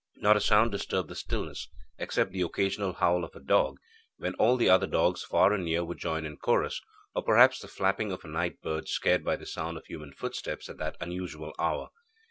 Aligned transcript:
Not 0.15 0.35
a 0.35 0.41
sound 0.41 0.71
disturbed 0.71 1.09
the 1.09 1.15
stillness, 1.15 1.69
except 1.99 2.31
the 2.31 2.41
occasional 2.41 2.93
howl 2.93 3.23
of 3.23 3.35
a 3.35 3.39
dog, 3.39 3.77
when 4.17 4.33
all 4.39 4.57
the 4.57 4.67
other 4.67 4.87
dogs 4.87 5.21
far 5.21 5.53
and 5.53 5.63
near 5.65 5.83
would 5.85 5.99
join 5.99 6.25
in 6.25 6.37
chorus, 6.37 6.81
or 7.13 7.21
perhaps 7.21 7.59
the 7.59 7.67
flapping 7.67 8.11
of 8.11 8.25
a 8.25 8.27
night 8.27 8.63
bird, 8.63 8.87
scared 8.87 9.23
by 9.23 9.35
the 9.35 9.45
sound 9.45 9.77
of 9.77 9.85
human 9.85 10.11
footsteps 10.11 10.67
at 10.69 10.79
that 10.79 10.97
unusual 10.99 11.53
hour. 11.59 11.89